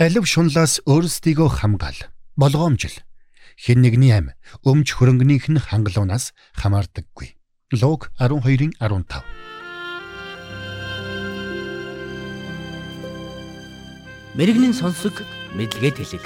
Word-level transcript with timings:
Алив 0.00 0.24
шунлаас 0.24 0.80
өөрсдийгөө 0.88 1.60
хамгаал. 1.60 2.08
Болгоомжил. 2.32 3.04
Хэн 3.60 3.84
нэгний 3.84 4.16
ам 4.16 4.32
өмч 4.64 4.96
хөрөнгөнийх 4.96 5.52
нь 5.52 5.60
хангалуунаас 5.60 6.32
хамаардаггүй. 6.56 7.36
Луг 7.76 8.08
12-ын 8.16 8.72
15. 8.80 9.20
Мэргэний 14.40 14.72
сонсог 14.72 15.20
мэдлэгэд 15.52 16.00
хэлэг. 16.00 16.24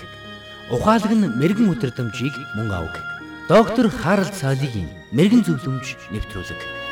Ухаалаг 0.71 1.11
нь 1.11 1.35
мэрэгэн 1.35 1.75
өдрөмжийг 1.75 2.35
мөн 2.55 2.71
авах. 2.71 3.03
Доктор 3.51 3.91
Харалт 3.91 4.39
цаалогийн 4.39 4.87
мэрэгэн 5.11 5.43
зөвлөмж 5.51 6.15
нэвтрүүлэг. 6.15 6.84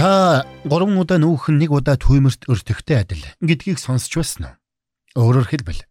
Та 0.00 0.48
3 0.64 0.96
удаа 0.96 1.20
нүүхэн 1.20 1.60
нэг 1.60 1.76
удаа 1.76 2.00
түүмэрт 2.00 2.48
өртөхтэй 2.48 3.04
адил 3.04 3.20
гэдгийг 3.44 3.76
сонсч 3.76 4.16
байна 4.16 4.56
уу? 5.12 5.36
Өөрөөр 5.36 5.52
хэлбэл 5.52 5.84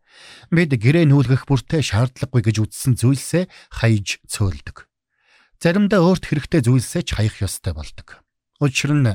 бид 0.50 0.74
гэрээ 0.74 1.06
нүүлгэх 1.06 1.46
бүртээ 1.46 1.86
шаардлагагүй 1.86 2.42
гэж 2.42 2.58
үзсэн 2.58 2.98
зүйлсээ 2.98 3.46
хаяж 3.70 4.18
цөөлдөг. 4.26 4.90
Заримдаа 5.62 6.02
өөрт 6.02 6.26
хэрэгтэй 6.26 6.66
зүйлсээ 6.66 7.06
ч 7.06 7.10
хаях 7.22 7.38
ёстой 7.38 7.78
болдог. 7.78 8.26
Учир 8.58 8.98
нь 8.98 9.14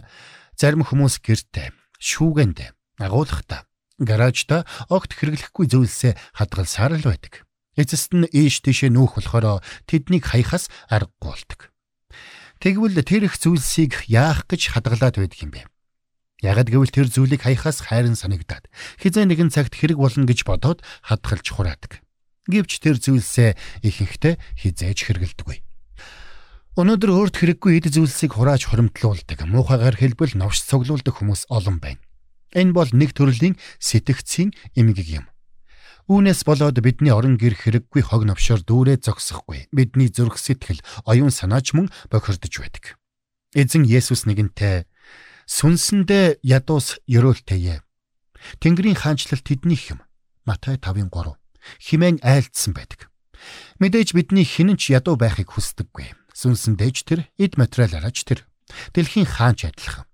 зарим 0.55 0.87
хүмүүс 0.87 1.27
гэртээ, 1.27 1.75
шүүгэнд, 1.98 2.62
агуулгахдаа, 3.03 3.67
гаражда 3.98 4.62
огт 4.95 5.11
хэрэглэхгүй 5.19 5.75
зүйлсээ 5.75 6.39
хадгалсаар 6.39 7.03
л 7.03 7.11
байдаг. 7.11 7.42
Эцэст 7.75 8.15
нь 8.15 8.31
ийш 8.31 8.62
тийшээ 8.62 8.95
нүүх 8.95 9.19
болохоор 9.19 9.59
тэднийг 9.91 10.31
хаяхаас 10.31 10.70
аргагүй 10.87 11.34
болдог. 11.34 11.73
Тэгвэл 12.65 12.97
тэр 13.05 13.29
их 13.29 13.37
зүйлсийг 13.37 14.09
яах 14.09 14.49
гэж 14.49 14.73
хадгалаад 14.73 15.21
байдаг 15.21 15.37
юм 15.37 15.53
бэ? 15.53 15.69
Ягд 16.41 16.73
гэвэл 16.73 16.89
тэр 16.89 17.13
зүйлийг 17.13 17.45
хаяхаас 17.45 17.85
хайрын 17.85 18.17
санагдаад 18.17 18.73
хизээ 19.05 19.29
нэгэн 19.29 19.53
цагт 19.53 19.77
хэрэг 19.77 20.01
болно 20.01 20.25
гэж 20.25 20.48
бодоод 20.48 20.81
хадгалж 21.05 21.45
хураадаг. 21.45 22.01
Гэвч 22.48 22.81
тэр 22.81 22.97
зүйлсээ 22.97 23.84
ихэнхдээ 23.84 24.41
хизээж 24.65 24.97
хэрэгэлдэггүй. 24.97 25.61
Өнөөдөр 26.81 27.11
өөрт 27.12 27.37
хэрэггүй 27.37 27.84
эд 27.84 27.93
зүйлсийг 27.93 28.33
хурааж 28.33 28.73
хоримтлуулдаг, 28.73 29.45
муухайгаар 29.45 30.01
хэлбэл 30.01 30.41
новш 30.41 30.65
цуглуулдаг 30.65 31.21
хүмүүс 31.21 31.53
олон 31.53 31.84
байна. 31.84 32.01
Энэ 32.56 32.73
бол 32.73 32.89
нэг 32.97 33.12
төрлийн 33.12 33.61
сэтгцийн 33.77 34.56
эмгэг 34.73 35.21
юм. 35.21 35.28
Үүнээс 36.05 36.44
болоод 36.44 36.77
бидний 36.84 37.12
орон 37.12 37.41
гэр 37.41 37.56
хэрэггүй 37.56 38.02
хог 38.05 38.28
навшоор 38.28 38.60
дүүрээ 38.60 39.00
зогсохгүй. 39.00 39.72
Бидний 39.72 40.12
зүрх 40.12 40.36
сэтгэл, 40.36 40.84
оюун 41.08 41.33
санаач 41.33 41.72
мөн 41.72 41.88
бохирдож 42.12 42.55
байдаг. 42.60 43.00
Эзэн 43.56 43.88
Есүс 43.88 44.28
нэгэнтээ 44.28 44.84
сүнсэндээ 45.48 46.41
ядуус 46.44 47.00
ёроолтэйе. 47.08 47.84
Тэнгэрийн 48.60 48.97
хаанчлал 48.97 49.41
тэднийх 49.41 49.97
юм. 49.97 50.00
Матай 50.44 50.77
5:3 50.77 51.36
химэн 51.80 52.20
айлдсан 52.20 52.77
байдаг. 52.77 53.08
Мэдээж 53.80 54.12
бидний 54.12 54.44
хинэн 54.44 54.77
ч 54.77 54.92
ядуу 54.92 55.16
байхыг 55.16 55.52
хүсдэггүй. 55.52 56.12
Сүнсэндээж 56.32 56.97
тэр, 57.05 57.20
эд 57.41 57.56
материалаараач 57.56 58.25
тэр. 58.25 58.44
Дэлхийн 58.92 59.28
хаанч 59.28 59.69
адилхан. 59.69 60.08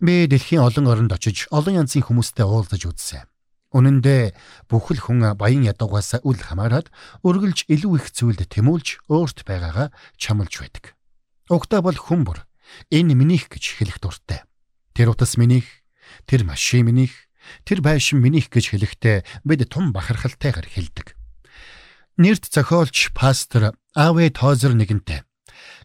Би 0.00 0.28
дэлхийн 0.28 0.64
олон 0.64 0.86
оронд 0.88 1.12
очиж 1.12 1.48
олон 1.50 1.84
янзын 1.84 2.04
хүмүүстэй 2.04 2.44
уулзаж 2.44 2.82
үзсэн. 2.84 3.29
Үнэн 3.70 4.02
дээр 4.02 4.34
бүхэл 4.66 4.98
хүн 4.98 5.38
баян 5.38 5.62
ядуугаас 5.62 6.18
үл 6.26 6.40
хамааран 6.42 6.90
үргэлж 7.22 7.70
илүү 7.70 7.92
их 8.02 8.06
зүйлд 8.10 8.50
тэмүүлж 8.50 9.06
өөрт 9.06 9.46
байгаагаа 9.46 9.94
чамлж 10.18 10.52
байдаг. 10.58 10.98
Угтаа 11.46 11.80
бол 11.82 11.94
хүн 11.94 12.26
бүр 12.26 12.42
энэ 12.90 13.14
минийх 13.14 13.46
гэж 13.46 13.78
хэлэх 13.78 14.02
дуртай. 14.02 14.42
Тэр 14.94 15.14
утас 15.14 15.38
минийх, 15.38 15.66
тэр 16.26 16.42
машин 16.42 16.90
минийх, 16.90 17.14
тэр 17.62 17.78
байшин 17.78 18.18
минийх 18.18 18.50
гэж 18.50 18.74
хэлэхдээ 18.74 19.46
бид 19.46 19.70
тун 19.70 19.94
бахархалтайгаар 19.94 20.66
хэлдэг. 20.66 21.14
Нэрт 22.18 22.50
зохиолч 22.50 23.14
пастор 23.14 23.78
Авэ 23.94 24.34
Тозер 24.34 24.74
нэгэнтээ 24.74 25.22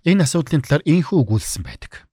энэ 0.06 0.24
асуудлын 0.24 0.62
талаар 0.62 0.86
инхүү 0.86 1.18
өгүүлсэн 1.26 1.64
байдаг. 1.66 2.06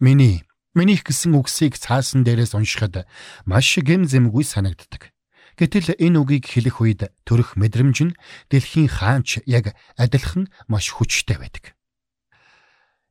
Миний 0.00 0.40
Минийх 0.70 1.02
гэсэн 1.02 1.34
үгсийг 1.34 1.74
цаасан 1.74 2.22
дээрээс 2.22 2.54
уншихад 2.54 3.02
маш 3.42 3.74
гэмзэмгүй 3.74 4.44
санагддаг. 4.46 5.10
Гэтэл 5.58 5.98
энэ 5.98 6.22
үгийг 6.22 6.46
хэлэх 6.46 6.78
үед 6.78 7.10
төрөх 7.26 7.58
мэдрэмж 7.58 7.98
нь 8.06 8.16
дэлхийн 8.54 8.86
хаанч 8.86 9.42
яг 9.50 9.74
адилхан 9.98 10.46
маш 10.70 10.94
хүчтэй 10.94 11.42
байдаг. 11.42 11.74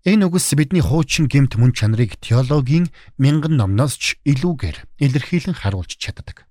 Энэ 0.08 0.32
үгс 0.32 0.56
бидний 0.56 0.80
хуучин 0.80 1.28
гэмт 1.28 1.60
мөн 1.60 1.76
чанарыг 1.76 2.16
теологийн 2.24 2.88
мянган 3.20 3.60
номноос 3.60 4.00
ч 4.00 4.16
илүүгээр 4.24 5.04
илэрхийлэн 5.04 5.60
харуулж 5.60 6.00
чаддаг. 6.00 6.48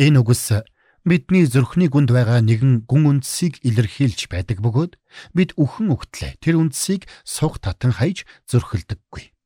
Энэ 0.00 0.24
үгс 0.24 0.64
бидний 1.04 1.44
зүрхний 1.44 1.92
гүнд 1.92 2.08
байгаа 2.08 2.40
нэгэн 2.40 2.88
гүн 2.88 3.20
үндсийг 3.20 3.60
илэрхийлж 3.60 4.32
байдаг 4.32 4.64
бөгөөд 4.64 4.96
бид 5.36 5.52
үхэн 5.60 5.92
өгтлээ 5.92 6.40
тэр 6.40 6.56
үндсийг 6.56 7.04
суг 7.28 7.60
татан 7.60 7.92
хайж 7.92 8.24
зөрхөлдөггүй. 8.48 9.36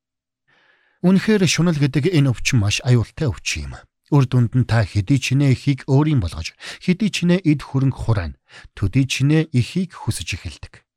Үнэхээр 1.03 1.43
шунал 1.51 1.75
гэдэг 1.75 2.15
энэ 2.15 2.31
өвчин 2.31 2.63
маш 2.63 2.79
аюултай 2.79 3.27
өвчин 3.27 3.67
юм. 3.67 3.73
Үр 4.07 4.23
дүнд 4.23 4.55
нь 4.55 4.63
та 4.63 4.87
хэдий 4.87 5.19
чинээ 5.19 5.51
ихийг 5.51 5.83
өөрийн 5.83 6.23
болгож, 6.23 6.55
хэдий 6.79 7.11
чинээ 7.11 7.43
эд 7.43 7.59
хөрөнгө 7.59 7.99
хураана, 8.07 8.39
төдий 8.71 9.03
чинээ 9.03 9.51
ихийг 9.51 9.91
хүсэж 9.99 10.39
эхэлдэг. 10.39 10.87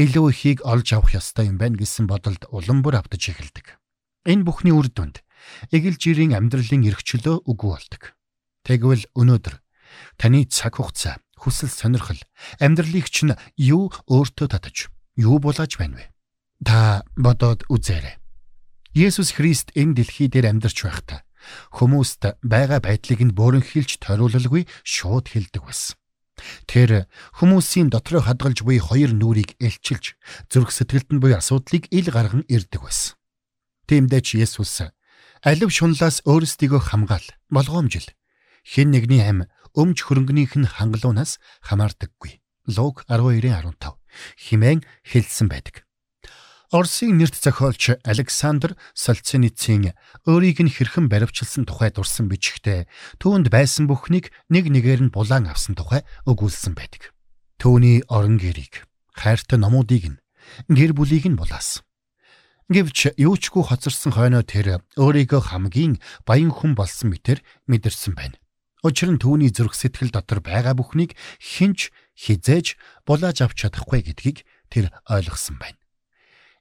Илүү 0.00 0.32
ихийг 0.32 0.58
олж 0.64 0.96
авах 0.96 1.12
ёстой 1.12 1.52
юм 1.52 1.60
байна 1.60 1.76
гэсэн 1.76 2.08
бодолд 2.08 2.48
улам 2.48 2.80
бүр 2.80 3.04
автаж 3.04 3.20
эхэлдэг. 3.20 3.76
Энэ 4.24 4.48
бүхний 4.48 4.72
үр 4.72 4.88
дүнд 4.88 5.20
эгэл 5.76 6.00
жирийн 6.00 6.32
амьдралын 6.32 6.88
эрхчлөө 6.88 7.44
үгүй 7.44 7.68
болдог. 7.74 8.16
Тэгвэл 8.64 9.12
өнөөдөр 9.12 9.60
таны 10.16 10.48
цаг 10.48 10.80
хугацаа, 10.80 11.20
хүсэл 11.36 11.68
сонирхол, 11.68 12.20
амьдралыг 12.64 13.12
чинь 13.12 13.36
юу 13.60 13.92
өөртөө 14.08 14.46
татаж, 14.56 14.88
юу 15.20 15.36
булааж 15.36 15.76
байна 15.76 16.00
вэ? 16.00 16.06
Та 16.64 17.04
бодоод 17.18 17.68
үзээрэй. 17.68 18.16
Есүс 18.98 19.38
Христ 19.38 19.70
энэ 19.78 20.02
дэлхий 20.02 20.26
дээр 20.26 20.50
амьдарч 20.50 20.82
байхдаа 20.82 21.22
хүмүүст 21.78 22.42
байгаа 22.42 22.82
байдлыг 22.82 23.22
нь 23.22 23.36
бөөрөнхийлж 23.38 24.02
ториулалгүй 24.02 24.66
шууд 24.82 25.30
хэлдэг 25.30 25.62
байсан. 25.62 25.94
Тэр 26.66 27.06
хүмүүсийн 27.38 27.94
дотроо 27.94 28.26
хадгалж 28.26 28.66
буй 28.66 28.82
хоёр 28.82 29.14
нүрийг 29.14 29.54
элчилж 29.62 30.18
зүрх 30.50 30.74
сэтгэлд 30.74 31.14
нь 31.14 31.22
буй 31.22 31.38
асуудлыг 31.38 31.86
ил 31.94 32.10
гарган 32.10 32.42
ирдэг 32.50 32.82
байсан. 32.82 33.14
Тиймдээ 33.86 34.22
ч 34.26 34.28
Есүс 34.42 34.90
алив 35.46 35.70
шунлаас 35.70 36.26
өөрсдийгөө 36.26 36.82
хамгаал 36.90 37.26
болгоомжил 37.54 38.10
хэн 38.66 38.90
нэгний 38.90 39.22
ам 39.22 39.46
өмч 39.78 40.10
хөрөнгөнийх 40.10 40.58
нь 40.58 40.66
хангалуунаас 40.66 41.38
хамаардаггүй. 41.62 42.42
Луг 42.66 43.06
12:15 43.06 43.94
химэн 44.34 44.82
хэлсэн 45.06 45.46
байдаг. 45.46 45.87
Оросын 46.68 47.16
нэрт 47.16 47.32
зохиолч 47.32 47.96
Александр 48.04 48.76
Солценицын 48.92 49.96
өөрийг 50.28 50.60
нь 50.60 50.68
хэрхэн 50.68 51.08
баривчилсан 51.08 51.64
тухай 51.64 51.88
дурсан 51.88 52.28
бичгтээ 52.28 52.84
түүнд 53.16 53.48
байсан 53.48 53.88
бүхнийг 53.88 54.28
нэг 54.52 54.68
нэгээр 54.68 55.08
нь 55.08 55.14
булаан 55.16 55.48
авсан 55.48 55.72
тухай 55.72 56.04
өгүүлсэн 56.28 56.76
байдаг. 56.76 57.16
Төвний 57.56 58.04
орон 58.12 58.36
гэрийг, 58.36 58.84
хайртай 59.16 59.56
номуудыг 59.56 60.12
нь, 60.12 60.20
гэр 60.68 60.92
бүлийг 60.92 61.24
нь 61.32 61.40
булаасан. 61.40 61.88
Гэвч 62.68 63.16
юучгүй 63.16 63.64
хоцорсон 63.64 64.12
хойноо 64.12 64.44
тэр 64.44 64.84
өөрийгөө 65.00 65.40
хамгийн 65.40 66.04
баян 66.28 66.52
хүн 66.52 66.76
болсон 66.76 67.16
мэтэр 67.16 67.40
мэдэрсэн 67.64 68.12
байна. 68.12 68.36
Учир 68.84 69.08
нь 69.08 69.16
түүний 69.16 69.48
зүрх 69.56 69.72
сэтгэл 69.72 70.12
дотор 70.12 70.44
байгаа 70.44 70.76
бүхнийг 70.76 71.16
хинч 71.40 71.88
хизээж 72.12 72.76
булааж 73.08 73.40
авч 73.40 73.56
чадахгүй 73.64 74.04
гэдгийг 74.04 74.44
тэр 74.68 74.92
ойлгосон 75.08 75.56
байна. 75.56 75.80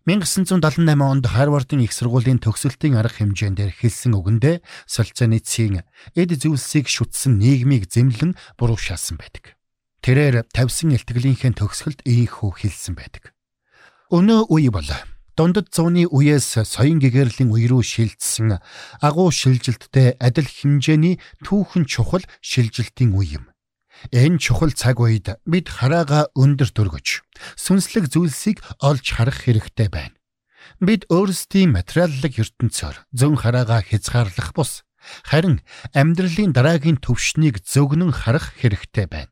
1978 0.07 0.87
онд 1.03 1.27
Харвардын 1.27 1.83
их 1.83 1.91
сургуулийн 1.91 2.39
төгсөлтийн 2.39 2.95
арга 2.95 3.27
хэмжээндээр 3.27 3.75
хэлсэн 3.75 4.15
үгэндээ 4.15 4.63
Солженицын 4.87 5.83
эд 6.15 6.31
зүйлсийг 6.31 6.87
шүтсэн 6.87 7.35
нийгмийг 7.35 7.91
зэмлэн 7.91 8.39
буруу 8.55 8.79
шаасан 8.79 9.19
байдаг. 9.19 9.59
Тэрээр 9.99 10.47
тавьсан 10.55 10.95
илтгэлийнхээ 10.95 11.59
төгсгөлд 11.59 12.07
ийхүү 12.07 12.51
хэлсэн 12.55 12.95
байдаг. 12.95 13.35
Өнөө 14.07 14.47
үе 14.47 14.71
бол 14.71 14.87
дундад 15.35 15.75
зууны 15.75 16.07
үеэс 16.07 16.63
соён 16.63 17.03
гэгэрлийн 17.03 17.51
үе 17.51 17.67
рүү 17.67 17.83
шилжсэн 17.83 18.63
агуу 19.03 19.27
шилжилттэй 19.27 20.15
адил 20.23 20.47
хэмжээний 20.47 21.19
түүхэн 21.43 21.83
чухал 21.83 22.23
шилжилтийн 22.39 23.11
үе 23.11 23.43
юм. 23.43 23.51
Энэ 24.11 24.37
чухал 24.39 24.71
цаг 24.71 24.99
үед 25.01 25.37
бид 25.45 25.67
хараага 25.69 26.29
өндөр 26.37 26.69
дөргөж 26.71 27.23
сүнслэг 27.57 28.09
зүйлсийг 28.13 28.61
олж 28.79 29.05
харах 29.17 29.45
хэрэгтэй 29.45 29.89
байна. 29.89 30.15
Бид 30.79 31.07
өөрсдийн 31.09 31.73
материаллык 31.73 32.37
ертөнцөөр 32.37 32.95
зөн 33.15 33.35
хараага 33.39 33.81
хязгаарлах 33.81 34.53
бус 34.53 34.83
харин 35.23 35.63
амьдралын 35.95 36.51
дараагийн 36.53 36.99
төвшнийг 37.01 37.63
зөгнөн 37.63 38.11
харах 38.11 38.53
хэрэгтэй 38.59 39.07
байна. 39.07 39.31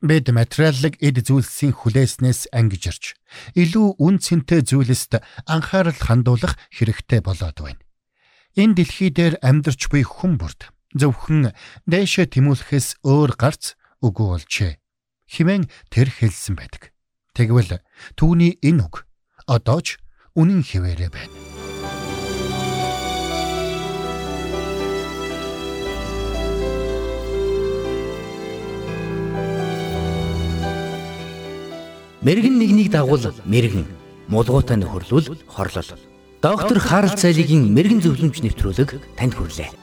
Бид 0.00 0.30
материаллык 0.30 0.98
эд 1.02 1.26
зүйлсийн 1.26 1.74
хүлээснээс 1.74 2.54
ангижирч 2.54 3.18
илүү 3.58 3.98
үн 3.98 4.16
цэнтэй 4.22 4.62
зүйлэст 4.62 5.18
анхаарал 5.46 5.98
хандуулах 5.98 6.54
хэрэгтэй 6.70 7.20
болоод 7.20 7.58
байна. 7.58 7.82
Энэ 8.54 8.76
дэлхий 8.78 9.10
дээр 9.10 9.42
амьдарч 9.42 9.90
буй 9.90 10.06
хүн 10.06 10.38
бүрд 10.38 10.70
зөвхөн 10.94 11.50
дэшэ 11.88 12.30
тэмүүлэхээс 12.30 13.02
өөр 13.02 13.32
гарц 13.40 13.74
үгүй 14.02 14.26
болжээ. 14.34 14.72
Химэн 15.30 15.70
тэр 15.88 16.10
хэлсэн 16.10 16.58
байдаг. 16.58 16.92
Тэгвэл 17.32 17.80
түүний 18.18 18.58
энэ 18.60 18.84
үг 18.84 19.06
одоо 19.48 19.80
ч 19.80 19.96
үнэн 20.36 20.60
хിവэрэ 20.60 21.08
байна. 21.08 21.32
Мэргэн 32.22 32.54
нэгнийг 32.54 32.94
дагуул 32.94 33.34
мэргэн, 33.48 33.82
мулгуутай 34.30 34.78
нөхөрлөл 34.78 35.42
хорлол. 35.50 35.90
Доктор 36.38 36.78
Харалт 36.78 37.18
цайлигийн 37.18 37.66
мэрэгэн 37.74 37.98
зөвлөмж 37.98 38.46
нэвтрүүлэг 38.46 39.18
танд 39.18 39.34
хүрэлээ. 39.34 39.81